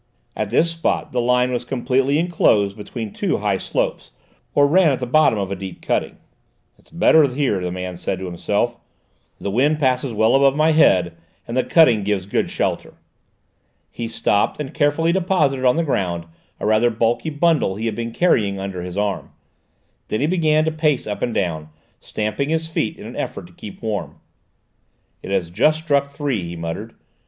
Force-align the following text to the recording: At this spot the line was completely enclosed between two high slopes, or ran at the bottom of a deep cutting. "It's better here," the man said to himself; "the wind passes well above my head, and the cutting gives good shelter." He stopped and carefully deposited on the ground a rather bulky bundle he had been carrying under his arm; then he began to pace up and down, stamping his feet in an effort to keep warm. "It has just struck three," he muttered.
At 0.35 0.49
this 0.49 0.71
spot 0.71 1.11
the 1.11 1.21
line 1.21 1.51
was 1.51 1.63
completely 1.63 2.17
enclosed 2.17 2.75
between 2.75 3.13
two 3.13 3.37
high 3.37 3.59
slopes, 3.59 4.09
or 4.55 4.65
ran 4.65 4.91
at 4.91 4.97
the 4.97 5.05
bottom 5.05 5.37
of 5.37 5.51
a 5.51 5.55
deep 5.55 5.79
cutting. 5.79 6.17
"It's 6.79 6.89
better 6.89 7.27
here," 7.27 7.59
the 7.61 7.71
man 7.71 7.97
said 7.97 8.17
to 8.17 8.25
himself; 8.25 8.77
"the 9.39 9.51
wind 9.51 9.77
passes 9.79 10.11
well 10.11 10.33
above 10.33 10.55
my 10.55 10.71
head, 10.71 11.15
and 11.47 11.55
the 11.55 11.63
cutting 11.63 12.01
gives 12.03 12.25
good 12.25 12.49
shelter." 12.49 12.95
He 13.91 14.07
stopped 14.07 14.59
and 14.59 14.73
carefully 14.73 15.11
deposited 15.11 15.65
on 15.65 15.75
the 15.75 15.83
ground 15.83 16.25
a 16.59 16.65
rather 16.65 16.89
bulky 16.89 17.29
bundle 17.29 17.75
he 17.75 17.85
had 17.85 17.93
been 17.93 18.11
carrying 18.11 18.57
under 18.59 18.81
his 18.81 18.97
arm; 18.97 19.29
then 20.07 20.19
he 20.19 20.25
began 20.25 20.65
to 20.65 20.71
pace 20.71 21.05
up 21.05 21.21
and 21.21 21.31
down, 21.31 21.69
stamping 21.99 22.49
his 22.49 22.67
feet 22.67 22.97
in 22.97 23.05
an 23.05 23.15
effort 23.15 23.45
to 23.45 23.53
keep 23.53 23.83
warm. 23.83 24.19
"It 25.21 25.29
has 25.29 25.51
just 25.51 25.77
struck 25.83 26.09
three," 26.09 26.41
he 26.41 26.55
muttered. 26.55 26.95